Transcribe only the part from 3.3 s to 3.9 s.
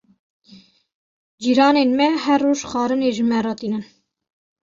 re tînin.